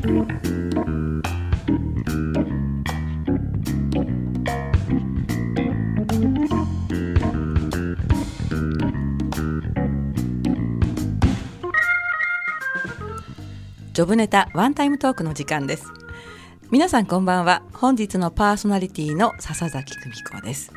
[0.00, 15.92] ジョブネタワンタイムトークの時間です。
[16.70, 17.62] 皆さんこんばんは。
[17.74, 20.72] 本日のパーソナリティの笹崎久美子です。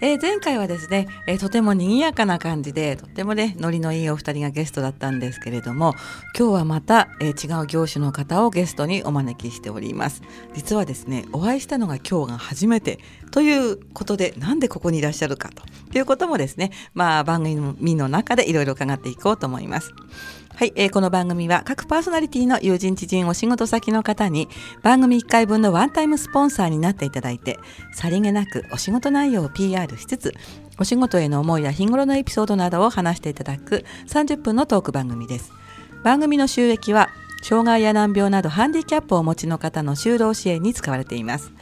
[0.00, 5.94] えー、前回はですね、えー、とても賑やかな感じでとてもねノリのいいお二人がゲストだったんですけれども
[6.38, 10.22] 今日はまた、えー、違う業種の方をゲストにお招きしております。
[10.54, 12.98] 実はですねお会いしたのが今日が初めて
[13.30, 15.62] ということでなんでここにいらっしゃるかと
[15.98, 19.92] いうこともですねまあ番組の中でいろいろ伺っていこうと思います。
[20.56, 24.48] はい、えー、この番組は各パーソナリティの友人知人お仕事先の方に
[24.82, 27.58] 番組1回分のワンタイムスポンサーになっていただいて
[27.92, 30.32] さりげなくお仕事内容を PR しつつ
[30.78, 35.52] お仕事への思いや日頃のエピソードなどを話していただく30分のトーク番組です。
[36.04, 37.10] 番組の収益は
[37.42, 41.52] 障害や難病などハンディキャップをお持ちの方の就労支援に使われています。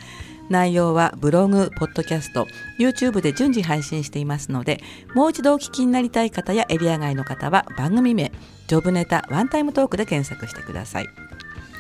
[0.53, 2.47] 内容はブログ、ポッドキャスト、
[2.79, 4.81] YouTube で順次配信していますので、
[5.15, 8.31] もう一度お聞きになりたい方やエリア外の方は番組名、
[8.69, 11.32] ジョブネタワンタイムトークで検索してください。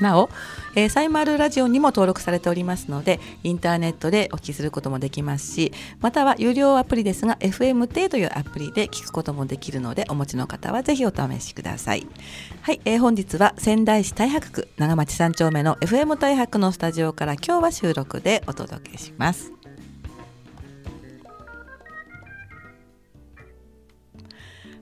[0.03, 0.29] なお、
[0.75, 12.07] えー、サイマルラジオにも登録されておりますのでインターネットでお聞きすることもできますしまたは有料アプリですが FMT というアプリで聞くこともできるのでお持ちの方はぜひお試しください。
[12.63, 19.62] はい、えー、本日は仙台市太白区長町3丁目の FM 太白のスタジオから今日は収録でお届けします。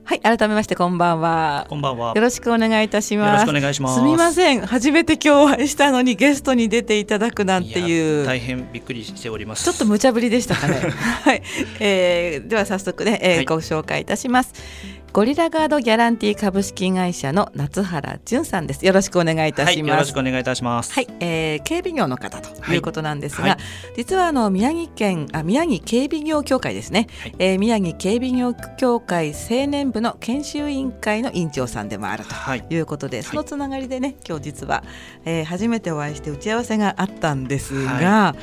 [0.03, 1.65] はい、改めましてこんばんは。
[1.69, 2.13] こんばんは。
[2.15, 3.27] よろしくお願いいたします。
[3.27, 3.95] よろしくお願いします。
[3.95, 8.25] すみません、初めて今日お会いしたのにゲストに出ていただくなんていう。
[8.25, 9.63] 大変びっくりしております。
[9.63, 10.81] ちょっと無茶ぶりでしたかね。
[11.23, 11.43] はい、
[11.79, 14.53] えー、では早速ね、えー、はい、ご紹介いたします。
[15.13, 18.85] ゴリラガードギャランティ株式会社の夏原淳さんです。
[18.85, 19.77] よろしくお願いいたします。
[19.81, 20.93] はい、よろしくお願いいたします。
[20.93, 23.57] はい、えー、警備業の方ということなんですが、はい、
[23.97, 27.07] 実はあの宮城県あ宮城警備業協会ですね。
[27.23, 34.81] はい、えー、宮城警備業協会青年部の研修委員会の委員長さんでもあるということで、そのつながりでね、今日実は、
[35.25, 38.33] えー、初めてお会いして打ち合わせがあったんですが。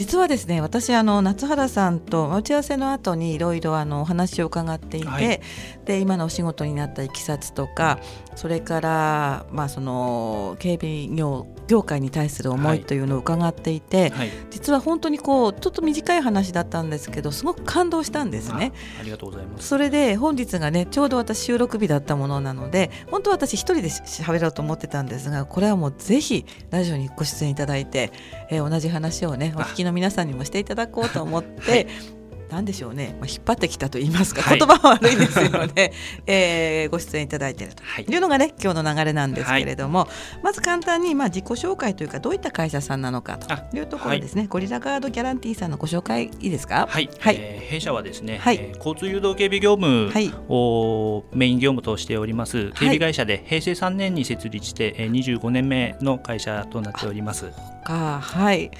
[0.00, 5.40] 実はですね私あの夏原さんと打ち合わせの後にいろいろあのお話を伺っていて、はい、
[5.84, 8.00] で今のお仕事になったいきさつとか
[8.34, 18.72] それからまあその警備業業界に対する思いというのを伺っていて、はい、実は本当にこうちょっと短い話だったんですけどすごく感動したんですね。
[18.98, 19.68] ありがとうございます。
[19.68, 28.10] それで本日がねちょうど私収録日だったものなので本当は私一人で喋ろうと思ってたんですがこれはもうぜひラジオにご出演いただいて、
[28.48, 31.86] えー、同じ話をねお聞きの皆さんにもしていただこうと思って、はい。
[32.50, 35.92] なんでしょうね、まあ、引っ張ってきたと言いますか、はい、言葉は悪いですよね、
[36.26, 37.82] えー、ご出演いただいていると。
[38.00, 38.16] い。
[38.16, 40.08] うのがね、今日の流れなんですけれども、はい、
[40.42, 46.88] まず簡単にまあ自己紹介というかどういった会社さんなのかというところですね、はい、ゴリラガードギャランティーさんのご紹介いいですか？
[46.90, 47.36] はい、はい。
[47.38, 48.56] えー、弊社はですね、はい。
[48.56, 50.10] えー、交通誘導警備業務
[50.48, 57.46] をメイン業務としております警備会社で平成3年に設立して、えー、25年目の会社となっております。
[57.80, 58.70] かはい。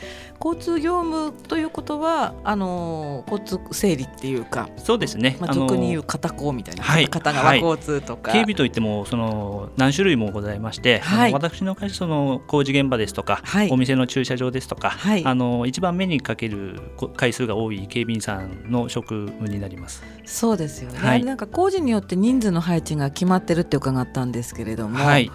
[0.42, 16.80] 交通業務ということはあの交通整理っていうかそうですね、まあ、俗に言う片方みたいな、はい、片側交通とか、はい、警備といってもその何種類もございまして、はい、私の会社その工事現場ですとか、はい、お店の駐車場ですとか、はい、あの一番目にかける
[17.16, 20.02] 回数が多い警備員さんの職務になります。
[20.24, 25.30] そうですよね、はい、なんか工事によって人数の配置が決まってるって伺ったんですけれども、はい、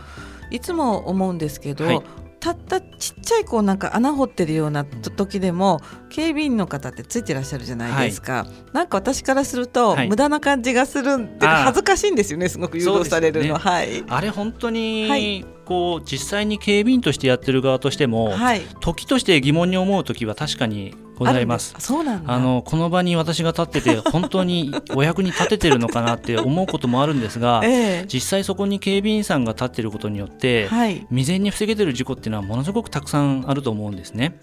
[0.49, 2.01] いつも思うんですけど、はい、
[2.45, 12.77] たったちっちゃいこうなんか穴掘ってるような時でも警備員の方ってついてらっしゃるじゃないですか、はい、なんか私からすると、無駄な感じがするんで恥ずかしいんですよねすごく。
[12.77, 21.75] 誘導されるの、ね、はい、あれ本当に、こう実際に警備員としてやってる側としても、はい、時として疑問に思う時は確かにございます。
[21.79, 34.39] そうなんあのこの場に私が立ってて 本当にお役に立ててるのかなって思うこともあるんですが、えー、実際そこに警備員さんが立ってることによって、はい、未然に防げてる事故っていうのはものすごくたくさんあると思うんですね。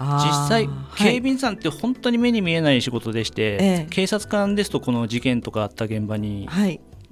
[0.00, 6.48] 実際、警備員さんって本当に目に見えない仕事でして、えー、警察官ですとこの事件とかあった現場に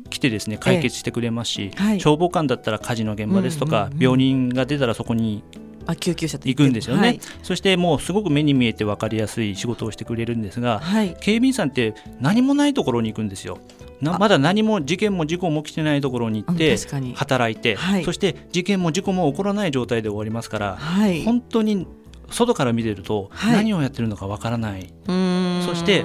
[0.09, 5.43] 来てですね解決してくれますし、えーはい、消防官だったら火事の現場ですとか、うんうんうん、病人が出たらそこに
[5.87, 13.59] あ救急車行くんですよね、はい、そしてもうすごく目に見えて分かりやすい仕事をしてくれるんですが、はい、警備員さんって何もないところに行くんですよ。
[14.03, 16.77] まだ何も事件も事故も起きてないところに行って
[17.15, 20.79] 働いて、はい、そして事件も事故も起こらない状態で終わりますから、
[21.25, 21.87] 本当に
[22.31, 26.05] 外から見てると何をやってるのかわからない、そして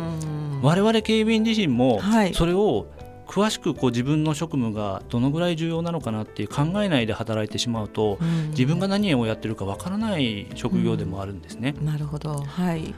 [0.61, 1.99] 我々警備員自身も
[2.33, 2.87] それを
[3.31, 11.73] 詳しくこう自分の職務がどのぐらい重要なのかなっていう考えないで働いてしまうと、うん、自分が何をやってるかわからない職業でもあるんですね。
[11.79, 12.93] うん、なるほど、はい、っ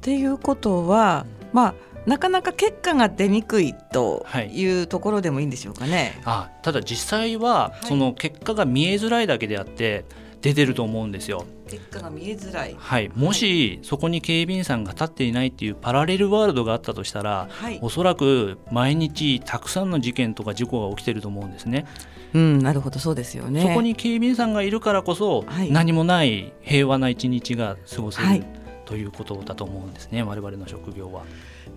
[0.00, 1.74] ていうことは、まあ
[2.04, 6.20] なかなか結果が出にくいというところでもいいんでしょうかね。
[6.24, 10.04] はい、あただ実際はその結果が見えづらいだけであって、
[10.40, 11.46] 出てると思うんですよ。
[11.72, 21.86] 結果が見えづらい、はい、もし、そこに警備員さんが立っていないっていうパラレルワールドがあったとしたら、はい、おそらく毎日たくさんの事件とか事故が起きてると思うんですね。
[22.34, 22.98] うん、なるほど。
[22.98, 23.62] そうですよね。
[23.62, 28.44] そこに警備員さんがいるからこそ、はい、何もない平和な一日が過ごせる、はい、
[28.92, 31.22] ということだと思うんですね我々の職業は。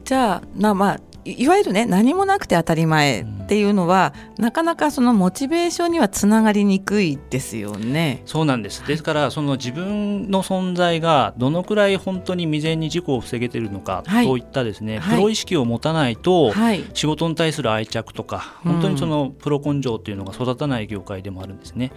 [0.04, 8.22] じゃあなまあいわゆるね何もなくて当たり前っていうのは、うん、なかなかそのモチベーションにはつながりにくいですよね。
[8.26, 8.86] そうなんです。
[8.86, 21.92] ですからその自分の存在がどのくらい本当に未然に事故を防げているのか、はい、そういったですね、プロ意識を持たないと、はい、仕事に対する愛着とか本当にそのプロ根性っていうのが育たない業界でもあるんですね。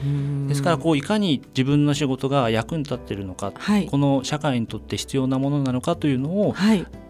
[0.49, 6.55] ですからこういかに自分の仕事が役に立っているのか、はい、この社会にとって必要なものなのかというのを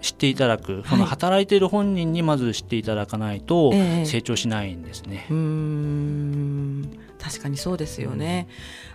[0.00, 3.72] 知っていただく、その働いている本人にまず知っていただかないと
[4.04, 5.26] 成長しないんですね。
[5.28, 6.98] えー、うん。
[7.20, 8.46] 確かにそうですよね、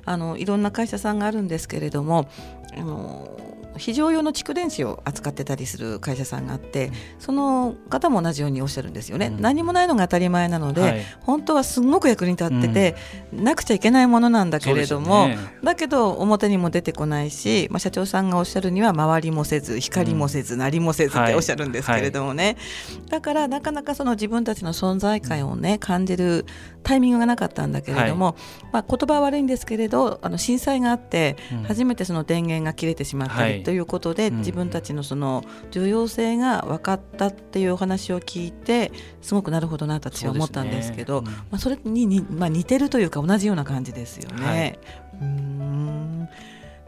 [0.07, 2.29] うん、あのいろんな会社さんがあるんですけれども
[2.75, 3.37] あの
[3.77, 12.95] 非常用の蓄電池を扱ってたりする会社さんがあってその方も同じようにおっしゃるんですよね、うん、何もないのが当たり前なので、はい、本当はすごく役に立ってて、
[13.33, 22.53] うん、なくちゃいけないものなんだけれども、ね、だけど表にも出てこないし、まあ、社長さんがおっしゃるには周りもせず光もせず、鳴りもせずっておっしゃるんですけれどもね、はい。
[22.53, 22.59] は
[23.07, 26.45] い、だからなかなかその自分たちの存在感をね感じる
[26.83, 28.35] タイミングがなかったんだけれども、
[28.71, 31.37] まあ、言葉は悪いんですけれどあの震災があって
[31.67, 38.91] 初めてその電源が切れてしまったりということで、自分たちのその重要性が分かったっていうお話を聞いて
[39.21, 41.29] すごくなるほどなと私は思ったんですけど、ね。
[41.29, 44.45] うん、まあ、それにに、まあ、似てるというか同じような感じですよね。
[44.45, 44.79] はい、
[45.21, 46.29] うん。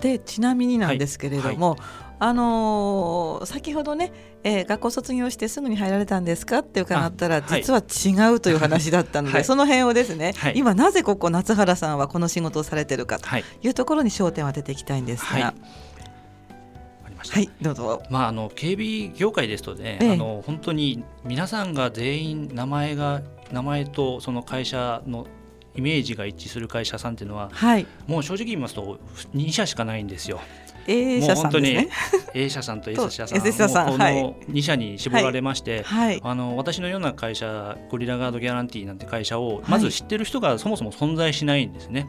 [0.02, 1.80] でちなみになんですけれども、はい。
[1.80, 4.12] はいあのー、先ほどね、
[4.44, 13.70] えー、学校卒業してすぐに入られたんですかって伺ったら実は違うという話だったので、はい、その辺をですね、はい、今なぜここ夏原さんはこの仕事をされてるかとい。
[13.70, 15.28] うところに焦点を当てていきたいんですが。
[15.28, 15.56] はい。
[17.28, 18.04] はい、どうぞ。
[18.12, 23.22] まあ、あの警備業界ですとね、ええ、あの本当に皆さんが全員名前が
[23.52, 25.26] 名前とその会社の
[25.76, 29.00] イメージが一致する会社さんっていうのは、はい、もう正直言いますと
[29.34, 30.40] 2社しかないんですよ。
[30.88, 31.90] A 社さんですね。
[32.34, 42.08] A 社さんと S 社さん、S 社さんこの2社に絞られまして、はい、あの私のような会社ゴリラガードギャランティーなんて会社をまず知ってる人がそもそも存在しないんですね。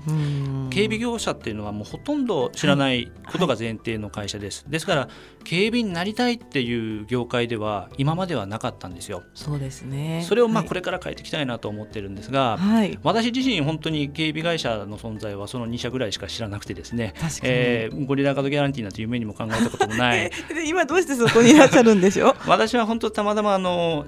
[0.70, 4.64] 警備業者っていうのはもうほとんど知らないことが前提の会社です。
[4.68, 5.08] ですから
[5.46, 9.22] 警備になりたいっていう業界では今まではなかったんですよ。
[9.32, 10.24] そうですね。
[10.26, 17.14] それをまあこれから変えていきたいなと思ってるんですが、はい、私自身本当に警備会社の存在はその2社ぐらいしか知らなくてですね。
[17.44, 20.32] えー、ゴリラガードギャランティーなんて夢にも考えたこともない。
[20.66, 22.30] 今どうしてそこにいらっしゃるんでしょ？
[22.30, 24.06] う 私は本当たまたまあの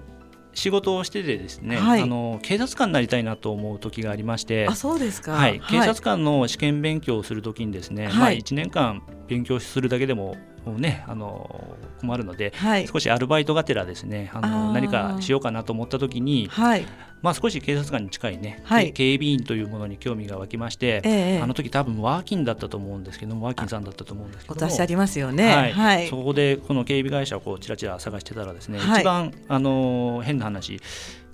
[0.55, 10.37] 仕事をしててですね、はい、あの警察官になりたいなと思う時がありましてあそうですか、はい、警察官の試験勉強をする時にですね、はい、まあ、1年間勉強するだけでも
[10.75, 16.87] ね、あの困るので、はい、少しアルバイトがてらですねあの何かしようかなと思った時に、はい、
[17.23, 26.09] まあ、少し警察官に近いね、はい、警備員というものに興味が湧きまして、えー、あの時多分ワーキンだったと思うんですけどもワーキンさんだったと思うんですけどもありますよね、はい。
[26.09, 30.81] そこでこの警備会社をこうちらちら探してたらですね、一番あの変な話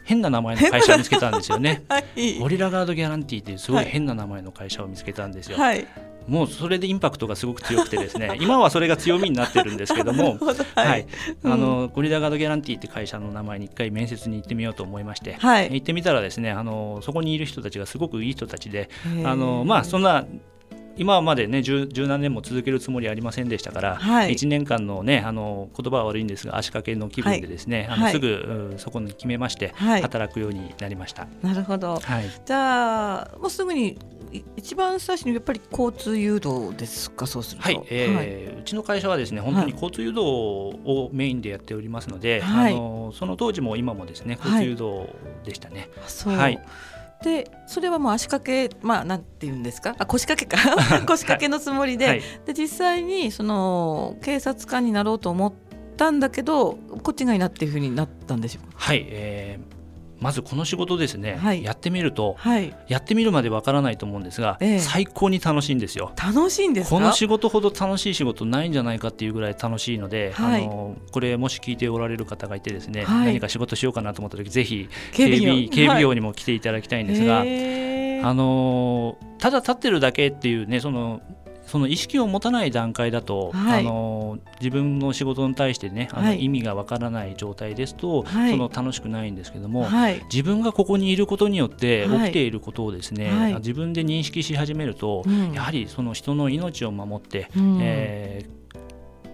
[0.04, 1.82] 変な名前の会 社を見つけたんですよね。
[1.88, 3.84] はい、ゴリラガードギャランティーっていうすごい。
[3.84, 5.58] 変な名前の会社を見つけたんですよ。
[5.58, 5.86] はい、
[6.26, 10.38] もうそれでインパクトがすごく強くてですね 今はそれが強みになってるんですけども
[10.74, 11.06] はい、
[11.42, 18.88] あのゴリラガードギャランティーって会社の名前に一回面接に行ってみようと思いまして、はい、行ってみたらですねあのそこにいる人たちがすごくいい人たちで
[19.24, 20.24] あのまあそんな
[20.96, 31.26] 今までね十何年も続けるつもりありませんでしたから、はい、1年間のねあの言葉は悪いんですが足掛けの気分でですね、はい、あのすぐ、そこに決めまして、働くようになりました。
[31.42, 32.00] なるほど、
[32.44, 33.98] じゃあもうすぐに
[34.56, 45.08] 一番最初にやっぱり交通誘導ですかそうするはい、えー、うちの会社はですね本当に交通誘導をメインでやっておりますので、あのその当時も今もですね交通誘導
[45.44, 45.88] でしたね。
[46.26, 46.60] はい
[47.24, 49.96] でそれはもう足掛けまあなんて言うんですか？
[49.98, 51.02] あ腰掛けか。
[51.06, 52.06] 腰掛けのつもりで。
[52.06, 55.52] はい、で実際にその警察官になろうと思っ
[55.96, 58.74] たんだけどこっちがいいなっていうふうになったんでしょうか？
[58.76, 59.73] はい、えー
[60.24, 66.12] まずこの仕事ですね、はい、やってみると、はい、やってみるまでわからないと思うんですが、えー、最高に楽しいんですよ。
[66.16, 81.20] 楽しいんですこの仕事ほど楽しい仕事ないんじゃないかっていうぐらい楽しいので、はい、あのこれもし聞いておられる方がいてですね、何か仕事しようかなと思った時ぜひ警備警備業にも来ていただきたいんですが、あのただ立ってるだけっていうねその
[81.74, 89.88] その意識を持たない段階だと、はい、あの自分の仕事に対してねあの、意味がわからない状態ですと、はい、その楽しくないんですけども、
[90.32, 98.63] 自分がここにいることによって起きていることをですね、自分で認識し始めると、うん、やはりその人の命を守って、うん、えー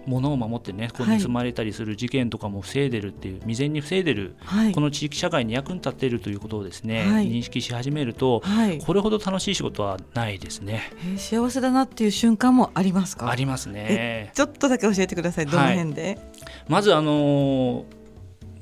[0.05, 13.29] 物を守ってねこう盗まれたりする事件とかも防いでるっていう、未然に防いでる、はい、この地域社会に役に立っているということをですね、はい、認識し始めると、はい、これほど楽しい仕事はないですね、えー、幸せだなっていう瞬間もありますか？
[13.29, 14.31] ありますね。
[14.33, 16.19] ちょっとだけ教えてくださいどの辺で、
[16.67, 17.83] まずあのー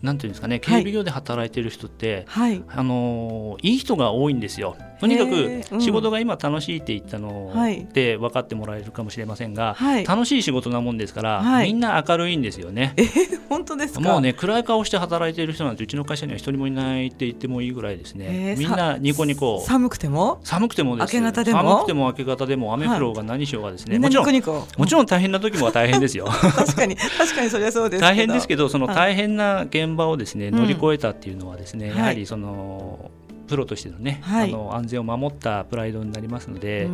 [0.01, 4.77] なんていうんですかね警備業で働いてる人って、はい、あのいい人が多いんですよ。
[4.99, 7.53] とにかく仕事が今楽しいって言ったの
[7.93, 12.93] で分かってもらえるかもしれませんが、はい、楽しい仕事なもんですから、はい、みんな明るいんですよね。
[12.97, 13.05] え
[13.49, 18.55] 本当ですもうね暗い顔して働いてる人なんてうちの会社には一人もいないって言ってもいいぐらいですね。
[18.57, 19.61] みんなニコニコ。
[19.65, 20.39] 寒くても？
[20.43, 21.15] 寒くてもです。
[21.15, 21.59] 明け方でも？
[21.59, 26.25] 寒くても明け方でも雨降ろうが何しようがですね、もちろんもちろん大変な時も大変ですよ。
[26.25, 33.11] 確かに確かにそれはそうです 大変ですけどその大変な現場をですね、乗り越えたっていうのはですね、やはりその
[33.49, 36.87] プロとしてのね、はい、あの安全を守ったプライドになりますので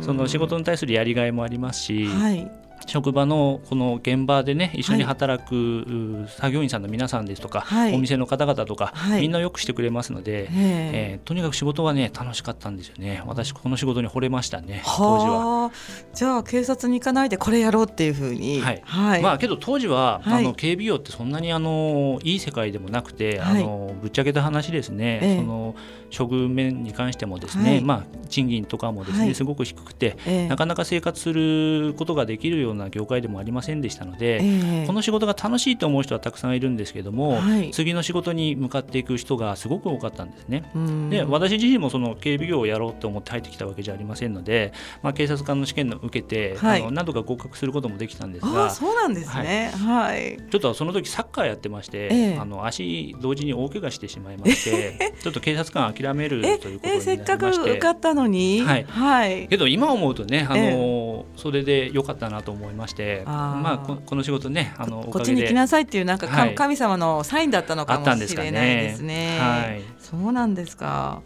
[0.00, 2.50] その仕事に対するやりがいもありますし、はい、
[2.86, 11.18] 職場のこの現場でね一緒に働く作業員さんの皆さんですとか、はい、お店の方々とか、はい、みんなよくしてくれますので、え。
[11.22, 13.22] ー、とにかく仕事はね楽しかったんですよね。
[13.26, 15.70] 私この仕事に惚れましたね当時は。
[16.14, 18.60] じゃあ警察に行かないでこれやろうっていうふうに。
[18.60, 25.74] はい、はい、まあけど当時は、あの警備業ってそんなにあのいい世界でもなくて、あのぶっちゃけた話ですね、えー、その
[26.16, 40.70] 処遇面に関してもですね、まあ賃金とかもですね、すごく低くて、えー、なかなか生活することができるような業界でもありませんでしたので、えー、この仕事が楽しいと思う人はたくさんいるんですけども、はい、次の仕事に向かっていく人がすごく多かったんですね。
[41.10, 44.72] で私自身もその警備業をやろうと思って入ってきたわけじゃありませんので、
[45.02, 58.84] まあ、警察官の試験を受けて、はい、あの何度か合格することもできたんですがそうなんですね、はい、ちょっとその時サッカーやってまして、えー、あの足同時に大怪我してしまいまして ちょっと警察官諦めるということになりまして、えー、せっかく受かったのに、はい。
[58.84, 69.38] はい、けど今思うとねあの、それで良かったなと思いまして、まあこの仕事ねあのこっちに来なさいっていうなんか、はい、神様のサインだったのかもしれないですね。
[69.38, 71.22] はい、そうなんですか。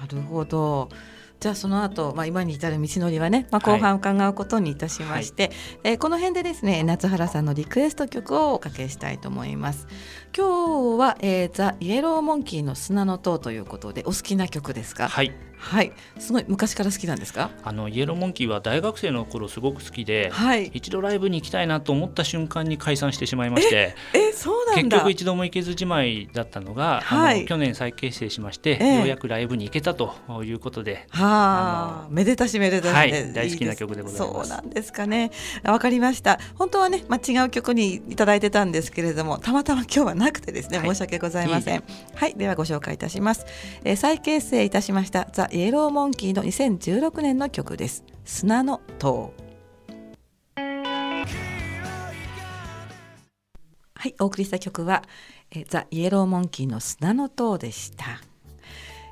[0.00, 0.88] なるほど。
[1.38, 5.52] じゃあその後、まあ今に至る道のりはね、まあ、後半伺うことにいたしまして、はい、
[5.84, 9.86] えー、この辺でですね夏原さんのリクエスト曲をおかけしたいと思います。
[10.34, 15.08] 今日は、えー、ザ・イエローモンキーの砂の塔ということでお好きな曲ですか？
[15.08, 15.32] はい。
[15.66, 17.50] はい、すごい昔から好きなんですか？
[17.64, 34.48] あのイエローモンキーは大学生の頃すごく好きで、はい、一度ライブに行きたいなと思った瞬間に解散してしまいましてえそうなん結局一度も行けずじまいだったのが、はい、あの去年再結成しまして、えようやくライブに行けたということで、はあ、めでたしめでたし、はい、大好きな曲でございます。
[34.48, 35.30] そうなんですかね。
[35.64, 36.38] わかりました。
[36.54, 41.82] 本当はね、まあ、違う曲にいただいてたんですけれどもたまたま今日はなくてですね申し訳ございません。
[42.14, 43.46] はい、ではご紹介いたします、
[43.84, 48.04] えー、再結成いたしましたザ・イエローモンキーの2016年の曲です。
[48.26, 49.32] 砂の塔。
[53.94, 55.02] はいお送りした曲は
[55.50, 58.20] えザ・イエローモンキーの砂の塔でした。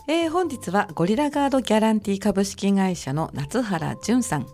[0.07, 4.47] えー、本日はゴリラガードギャランティ株式会社の夏原淳さん。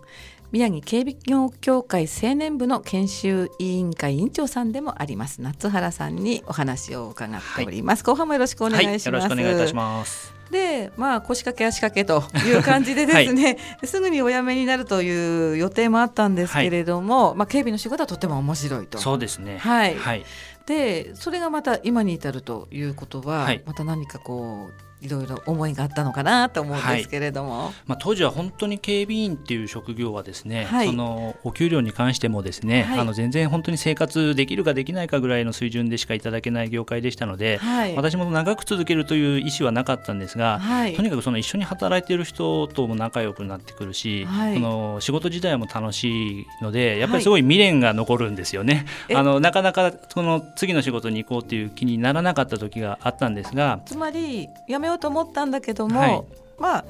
[0.53, 5.41] 宮城警備業協会青年部の研修委員会委員長さんでもあります。
[5.41, 10.40] 夏原さんにお話を伺っております、はい、後半もよろしくお願いします、はい、よろしくお願いいたします。
[10.51, 18.97] でまあ腰掛け足掛けという感じでですね、 はい、すぐにお辞めになるという予定もあったんですけれども、はい、まあ、警備の仕事はとても面白いと。
[18.97, 19.57] そうですね。
[19.57, 20.25] はい、はい、
[20.65, 37.59] でそれがまた今に至るということは、また何かこういろいろ思いがあったのかなと思うんですけれども、はい、まあ、当時は本当に警備員っていう職業はですね、はい、そのお給料に関してもですね、はい、あの全然本当に生活できるかできないかぐらいの水準でしかいただけない業界でしたので、
[37.95, 40.61] 私も長く続けるという意思はなかったんですが、
[40.95, 48.85] とにかくその一緒に働いている人とも仲良くなってくるし、その仕事自体も楽しいのでやっぱりすごい未練が残るんですよね。
[49.13, 56.23] あのなかなかその次の仕事に行こうという気にならなかった時があったんですがつまり辞めようと思ったんだけども、はい、
[56.59, 56.85] まあ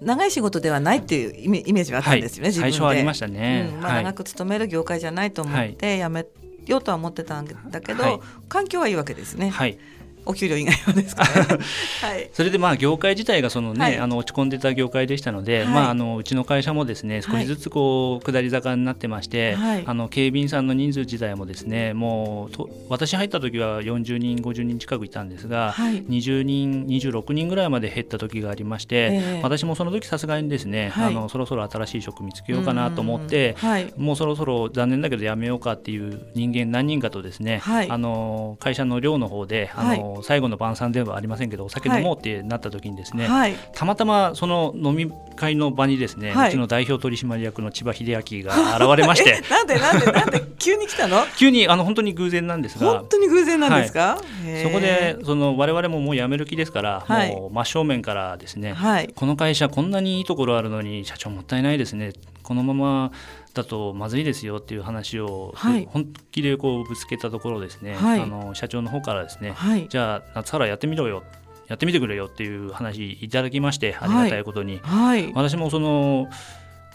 [0.00, 6.26] 長い仕事ではないっていうイメージはあったんですよね、はい、最初はありましたね、うん、まあ、長く勤める業界じゃないと思って辞め
[6.66, 9.52] ようとは思ってたんだけど、はい、環境はいいわけですね。
[10.24, 11.30] はいお給料以外はですか、ね、
[12.00, 33.56] はい、それでまあ業界自体がそのね、はい、あの落ち込んでた業界でしたので、はい、まああのうちの会社もですね少しずつこう下り坂になってまして、はい、あの警備員さんの人数自体もですねもうと私入った時は40人50人近くいたんですが、はい、20人26人ぐらいまで減った時がありまして、えー、私もその時さすがにですね、あのそろそろ新しい職見つけようかなと思って、
[33.96, 49.40] もうそろそろ残念だけどやめようかっていう人間何人かとですね、あの会社の寮の方であの、最後の晩餐ではありませんけどお酒飲もうってなった時にですね、はい、たまたまその飲み会の場にですね、はい、うちの代表取締役の千葉秀明が現れまして。
[49.48, 51.24] なんでなんでなんで急に来たの？
[51.36, 52.90] 急にあの本当に偶然なんですが。
[52.90, 58.74] 本当に偶然なんですか、はい、そこでその我々ももう辞める気ですから、もう真正面からですね、
[59.14, 62.12] この会社こんなにいいところあるのに社長もったいないですね。
[62.42, 63.12] このまま
[63.54, 71.22] だとまずいですよっていう話を、はい、本気でこうぶつけたところですね、はい、あの社長の方からですね、はい、じゃあ夏原やってみろよ。
[71.68, 74.80] やってみてくれよっていう話いただきましてありがたいことに、
[75.32, 76.28] 私もその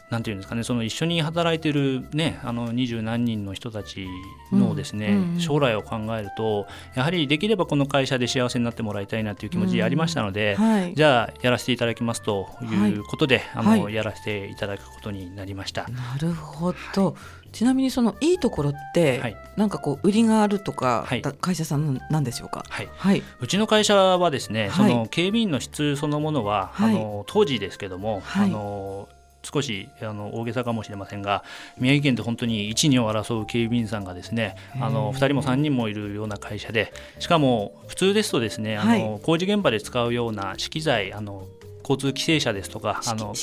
[0.10, 4.08] なんていうんですかねその一緒に働いてるねあの二十何人の人たち
[4.52, 12.98] のですね、うんうん、将来を考えるとやはりできればこの会社で幸せになってもらいたいなという気持ちありましたので、うんはい、じゃあやらせていただきますとい。
[12.98, 15.88] うことで、はい、あの、はい、やらせていただくことになりました。
[15.90, 17.16] なるほど、
[17.52, 22.90] ちなみにそのいいところって、はい、なんかこう売りがあるとか、はい、会社さんなんでしょうか、はい。
[22.96, 29.08] はい、うちの会社はですね、その警備員の質そのものは、あの当時ですけども、あの
[29.54, 31.44] 少しあの大げさかもしれませんが
[31.78, 41.48] 宮城県で本当に1、2を争う警備員さんがですねあの2人も3人もいるような会社でしかも普通ですとですねあの、工事現場で使うような資機材あの
[41.82, 43.34] 交通規制車ですとかあの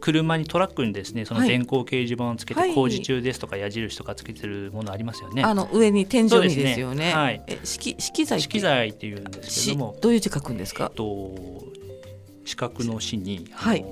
[0.00, 5.42] 車にトラックにですねその電光掲示板をつけて工事中ですとか矢印とかつけてるものありますよね。
[5.42, 7.12] あの上に天井にですよね。
[7.12, 7.42] はい。
[7.64, 10.90] 資機材資機材っていうんですけどもどういう字書くんですか？
[10.90, 11.32] えっと
[12.44, 13.84] 四角の死にはい。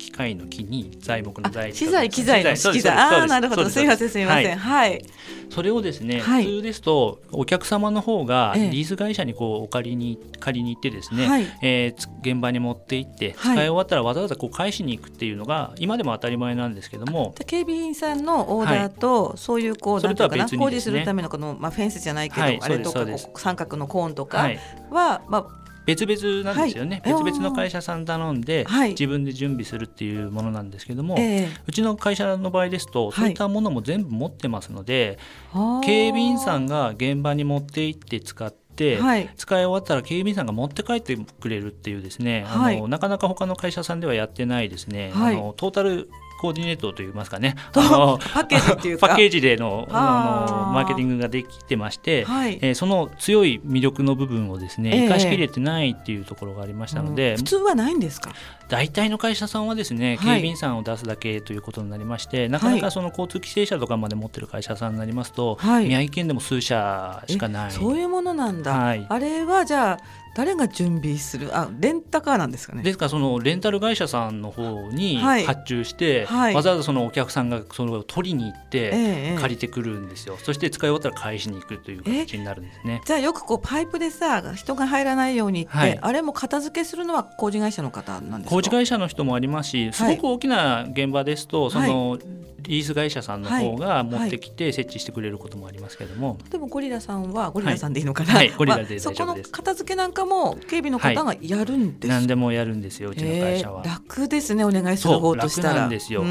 [0.00, 3.68] 機械の木に材木の材資材機材の機材ああなるほど。
[3.68, 4.56] すみませんすみません。
[4.56, 5.04] はい、
[5.50, 23.04] それをですね、普通ですとお客様の方がリース会社にこうお借りに借りに行ってですね、はえ現場に持って行って使い終わったらわざわざこう返しに行くっていうのが今でも当たり前なんですけども警備員さんのオーダーと、そういうこうなんていうかな工事するためのこの、まあ、フェンスじゃないけど、あれとか
[23.36, 24.50] 三角のコーンとか
[24.90, 25.59] は、まあ
[25.94, 35.18] 別々なんですよね、はい、別々の会社さん頼んで、はい、自分で準備するっていうものなんですけども、えー、うちの会社の場合ですとそういったものも全部持ってますので、
[35.52, 46.08] はい、警備員さんが現場に持って行って使ってはい、使い終わったら警備員さんが持って帰ってくれるっていうですね、はい、あのなかなか他の会社さんではやってないですね、はい、あのトータル
[46.40, 47.54] コーディネートといいますかね。
[47.72, 50.46] パッケージっていうパッケージでの あ。
[50.48, 58.32] のマーケティングができてまして、はい、えー、その強い魅力の部分をですね、えー、生かしきれてないっていうところがありましたので、うん、普通はないんですか？
[58.68, 67.70] 大体の会社さんはですね警備員さんを出すだけということになりまして、はい、なかなかその交通規制車とかまで持ってる会社さんになりますと、はい、宮城県でも数社しかない。
[67.72, 71.56] そういうものなんだ、はい、あれはじゃあ誰が準備する？
[71.56, 72.82] あレンタカーなんですかね。
[72.82, 83.02] ですからそのレンタル会社さんの方に発注して、はい、わざわざそのお客さんがそれを取りに行って借りてくるんですよ、ええ、そして使い終わったら返しに行くという形になるんですね。
[83.04, 88.50] じゃあよくこうパイプでさ人が入らないようにって、はい、あれも片付けするのは工事会社の方なんですか？
[88.50, 92.18] 工事会社の人もありますしすごく大きな現場ですと、その、
[92.62, 105.68] リース会社さんの方が持ってきて設置してくれることもありますけども、でもゴリラさんはゴリラさんでいいのかな、はい、ゴリラでそこの片付けなんかも警備の方がやるんです、何でもやるんですようちの会社は、楽ですねお願いする方としたら。
[105.70, 106.26] 楽なんですよそ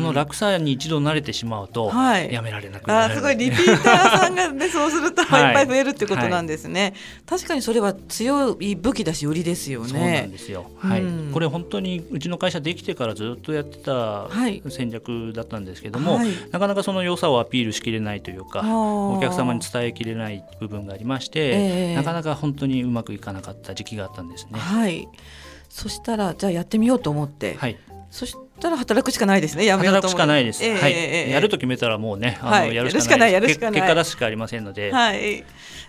[0.00, 1.90] の楽さに一度慣れてしまうと、
[2.30, 5.50] やめられなくなる、あすごいリピーターさんがねそうすると い。
[5.50, 6.94] っぱい増えるってことなんですね、
[7.26, 9.88] 確かにそれは強い武器だし売りですよね。
[9.88, 10.70] そうなんですよ。
[10.78, 14.28] はい、これ本当にうちの会社できてからずっとやってた
[14.68, 16.20] 戦略だったんですけども、
[16.50, 24.58] なかなかその良さをアピールしきれないというかお客様に伝えきれない部分がありまして、えー、なかなか本当にうまくいかなかった時期があったんですね。
[24.58, 25.08] はい、
[25.68, 27.78] そしたらじゃあやってみようと思って、はい、
[28.10, 29.66] そしたら働くしかないですね。
[29.66, 30.64] やめ働くしかないです。
[30.64, 33.32] えー、はい、えー、やると決めたらもうね、あの、はい、やるしかない。
[33.32, 33.80] やるしかない。
[33.80, 34.90] 結果出すしかありませんので。
[34.90, 35.44] はい。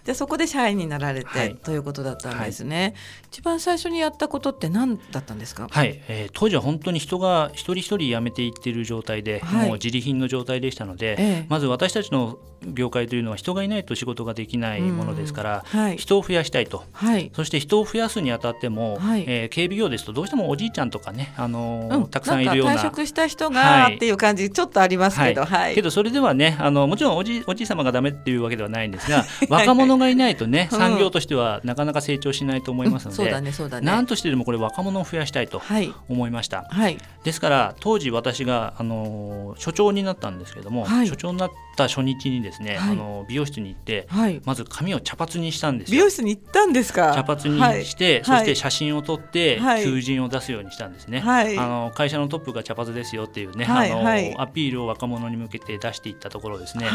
[0.05, 2.93] でそこで社員になられて、はい、ということだったんですね、はい、
[3.29, 5.67] 一番最初にやったことって何だったんですか？
[5.67, 22.81] はい、えー、当時は本当に人が一人一人辞めていっている状態で、はい、もう自利品の状態でしたので、ええ、まず私たちの業界というのは人がいないと仕事ができないものですから、はい、人を増やしたいと、はい、そして人を増やすにあたっても、はい、えー、警備業ですとどうしてもおじいちゃんとかね、あのーうん、たくさんいるよような。
[22.81, 33.85] 退職した人がっていう感じちょっとありますけど、はい、けどそれではねあのもちろんおじおじい様がダメっていうわけではないんですが若者がいないとね産業としてはなかなか成長しないと思いますので、うん、そうだねそうだね。
[33.85, 35.61] 何としてでもこれ若者を増やしたいと
[36.09, 44.07] 思いました、はい、ですから当時私があの所長になったんですけども、所長になった初日にですね、あの美容室に行って、
[44.45, 47.13] まず髪を茶髪にしたんです美容室に行ったんですか？
[47.13, 56.87] 茶髪にして、そして写真を撮って、求人を出すようにしたんですね、あの会社のトップが茶髪ですよっていうね、あのアピールを若者に向けて出していったところですね、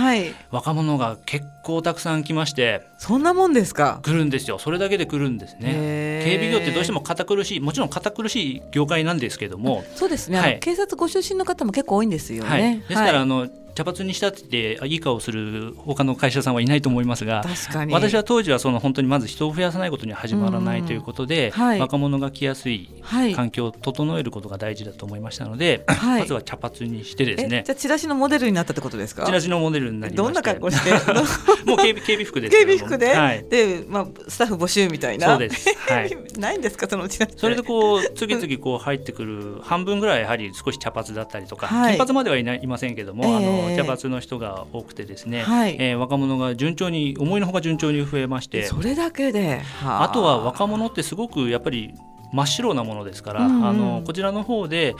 [0.51, 4.01] 若者が結構たくさん来ましてそんなもんですか？
[4.03, 4.59] 来るんですよ。
[4.59, 6.23] それだけで来るんですね。
[6.25, 17.45] 警備業ってどうしても堅苦しいもちろん堅苦しい業界なんですけどもそうですね、はい、警察ご出身の方も結構多いんですよね、はい、ですから、あの茶髪にしたっていい顔する他の会社さんはいないと思いますが
[17.91, 22.89] 私は当時はその本当にまず人を増やさないことには始まらないということで、はい、若者が来やすい
[23.35, 27.63] 環境を整えることが大事だと思いましたので、はい、 まずは茶髪にしてですね。
[27.67, 29.25] じゃチラシのモデルになったってことですか？
[29.27, 30.91] チラシのモデルになりまどんな格好して？
[31.65, 35.29] もう警備警備服です警備服で、はい、で、まあ、スタッフ募集みたいな？
[35.29, 50.11] そうです、はい、 ないんですかそのチラシそれでこう次々こう入ってくる半分ぐらいやはり少し茶髪だったりとか、金髪まではいないませんけども、えー、あの茶髪の人が多くてですね、はい、えー、若者が順調に思いのほか順調に増えましてそれだけであ。
[50.13, 51.95] とは若者ってすごくやっぱり
[52.33, 54.95] 真っ白なものですから、うんうん、あのこちらの方で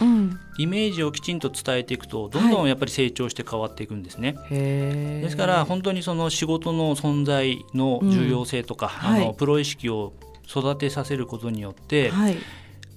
[0.59, 4.35] イメージをきちんと伝えていくとどんどんやっぱり成長して変わっていくんですね。
[4.37, 10.13] はい、ですから本当にその仕事の存在の重要性とか、うん、あのプロ意識を
[10.49, 12.37] 育てさせることによって、はい、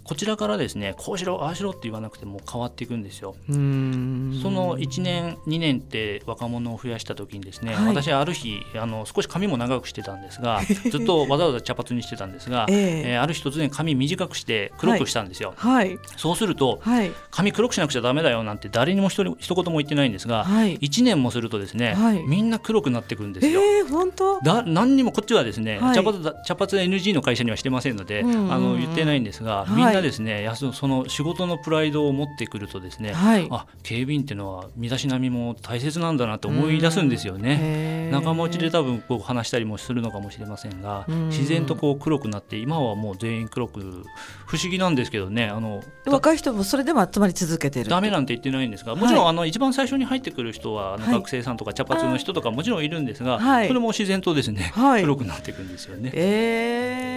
[0.04, 3.36] こちらからですねこうしろああしろって言わなくても変わっていくんですよ。
[3.48, 10.62] その1年2年って若者を増やした時にですね、はい、私はある日あの少し髪も長くしてたんですが
[10.92, 12.78] ずっとわざわざ茶髪にしてたんですが、 えー、
[13.12, 15.54] えー、ある日突然髪短くして黒くしたんですよ。
[15.56, 23.62] はい、そうすると、はい、髪黒くしなくちゃだめだよなんて誰にも一人一言も言ってないんですが、はい、1年もするとですね、はい、みんな黒くなってくんですよ。
[23.62, 24.40] えー、本当？
[24.42, 38.10] だ何にもこっちはですね、茶髪茶髪 NG の会社にはしてませんので、あの言ってないんですがみんなですね、はい、その仕事のプライドを持ってくるとですね、はい、あ警備員っていうのは身だしなみも大切なんだなって思い出すんですよね。
[38.12, 44.04] 仲間内で多分こう話したりもするのかもしれませんが自然とこう黒くなって今はもう全員黒く
[44.46, 47.90] 不思議なんですけどねあの若い人もそれでも集まり続けてる。
[47.90, 56.12] ダメなんて言ってないんですがもちろん、はい、あの一番最初に入ってくる人はあの学生さんとか茶髪の人とかもちろんいるんですが、はい、それも自然とですね、黒くなっていくんですよね。
[56.14, 57.14] えー。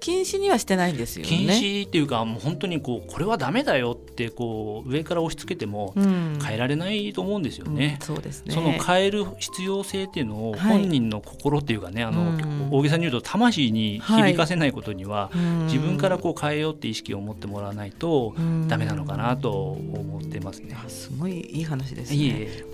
[0.00, 1.28] 禁止にはしてないんですよね。
[1.28, 7.86] 禁止っていうかもう本当にこうこれはダメだよってこう上から押し付けても変えられないと思うんですよね。
[7.86, 8.54] うんうん、そうですね。
[8.54, 18.34] その変える必要性っていうのを本人の心っていうかね、はい、あの、大げさに言うと魂に響かせないことには、はい、自分からこう変えようって意識を持ってもらわないと
[18.68, 20.76] ダメなのかなと思ってますね。
[20.88, 22.16] すごいいい話ですね。
[22.16, 22.64] いえ。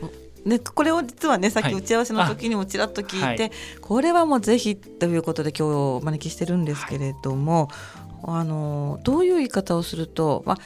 [0.44, 7.72] ね、これを実はねさっき打ち合わせの時にもちらっと聞いて、はい、これはもうぜひということで今日お招きしてるんですけれども、は
[8.03, 10.58] い、あのどういう言い方をすると、まあ、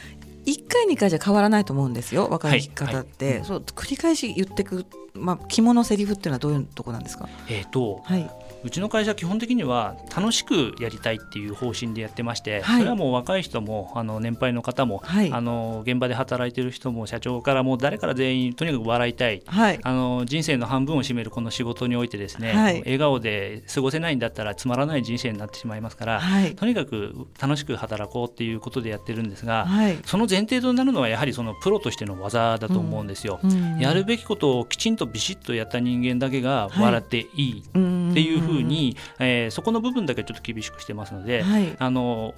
[0.46, 8.30] 1回2回じゃ変わらないと思うんですよ若い方って、はいはい、そう繰り返し言ってく、まあ、肝のセリフっていうのはどういうとこなんですか、えーとはい、
[8.64, 26.22] うちの会社基本的には楽しくやりたいっていう方針でやってまして、はい、それはもう若い人もあの年配の方も、はい、あの現場で働いてる人も社長からもう誰から全員とにかく笑いたい、はい、あの人生の半分を占めるこの仕事においてですね、笑顔で過ごせないんだったらつまらない人生になってしまいますから、
[26.56, 29.66] とにかく楽しく働こうっていうことでやってるんですが、
[30.04, 33.40] その前提となるのはやはりそのプロとしての技だと思うんですよ。
[33.42, 37.78] うんうん、やるべきことをきちんとビシッとやった人間だけが笑っていいって
[38.20, 42.34] いうふうに、えー、そこの部分だけちょっと厳しくしてますので、はい、あの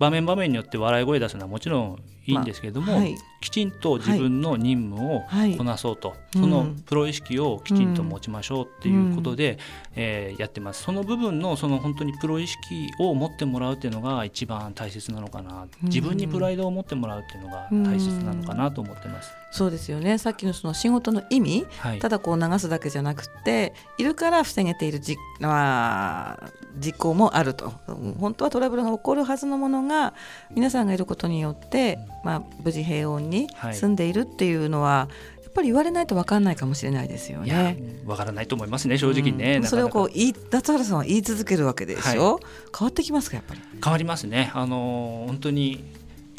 [0.00, 5.22] 場面場面によって笑い声出すのはもちろんいいんですけれども、まあはい、きちんと自分の任務を
[5.58, 9.58] こなそうと、はい、そのプロ意識をきちんと持ちましょうっていうことで、うん、
[9.96, 10.82] えー、やってます。
[10.84, 19.39] その部分のその本当にプロ意識を持ってもらうっていうのが一番大切なのかな、自分にプライドを持ってもらうっていうのが大切なのかなと思ってます。
[19.50, 20.18] そうですよね。
[20.18, 27.72] さっきのその仕事の意味、はい、ただこう流すだけじゃなくているから防げているじ、まあ、実行もあると。
[28.18, 30.14] 本当はトラブルが起こるはずのものが
[30.54, 35.08] 皆さんがいることによって、まあ、無事平穏に住んでいるっていうのは、
[35.42, 37.76] やっぱり言われないと分かんないかもしれないですよね。
[38.06, 42.42] 分からないと思いますね正直ね、うん、それをこう言い夏原さんは言い続けるわけでしょ、はい、
[42.78, 43.60] 変わってきますかやっぱり？
[43.82, 44.52] 変わりますね。
[44.54, 45.84] あの本当に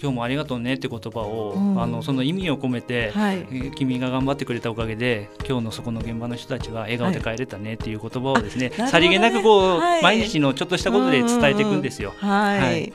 [0.01, 12.15] 今日もありがとうねって言葉を、うん、あのその意味を込めて、はい、え君が頑張ってくれたおかげで今日のそこの現場の人たちは笑顔で帰れたねっていう言葉をですね、はい、さりげなくこう、はい、毎日のちょっとしたことで伝えていくんですよ。
[12.17, 12.91] はい、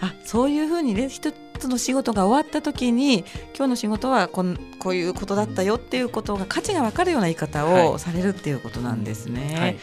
[0.00, 3.18] あそういうふうにね一つの仕事が終わった時に
[3.54, 9.54] 今日の仕事はこんこういうことだったよっていうことが価値が分かるような言い方をされるっていうことなんですね。
[9.58, 9.76] はい、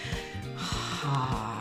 [0.55, 1.52] はあ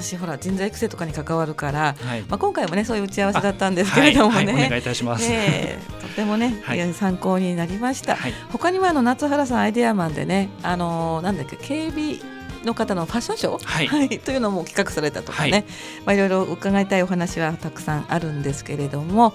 [0.00, 6.62] 私ほら人材育成とかに関わるから、はい、まあ、今回もねそういう打ち合わせだったんですけれどもね、はい、お願いいたします、えー、とてもね、
[6.94, 8.16] 参考になりました、
[8.50, 12.16] 他にもあの夏原さんアイデアマンでねあのー、なんだっけ警備
[12.64, 15.64] の方のファッションショー、はい、はい、というのも企画されたとかね、はい、
[16.06, 19.34] まあ、いろいろ伺いたいお話はたくさんあるんですけれども、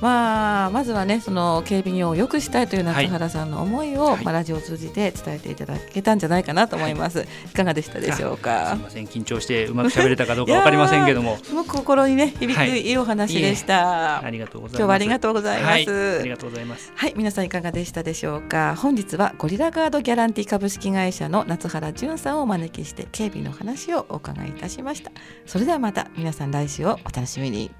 [0.00, 8.70] まあ、まずはねその警備業を良くしたいという夏原さんの思いを、はい、まあ、ラジオを通じて伝えていただけたんじゃないかなと思います、はい、いかがでしたでしょうか？
[8.70, 9.06] すみません。
[9.06, 11.38] 緊張してうまく喋れたかどうかわ かりませんけども。
[11.42, 12.90] すごく心にね響くい。
[12.90, 14.78] いお話でした、ありがとうございます。
[14.78, 16.92] 今日はありがとうございます、ありがとうございます。
[16.94, 18.76] はい皆さんいかがでしたでしょうか？
[18.76, 25.10] 本日はゴリラガードギャランティ株式会社の夏原淳さんをお招きして警備の話をお伺いいたしました。
[25.46, 27.70] それではまた皆さん来週をお楽しみに